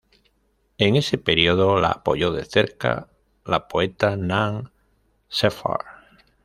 En 0.79 0.95
ese 0.95 1.19
período 1.19 1.79
la 1.79 1.89
apoyó 1.91 2.31
de 2.33 2.43
cerca 2.45 3.09
la 3.45 3.67
poeta 3.67 4.17
Nan 4.17 4.71
Shepherd. 5.29 5.85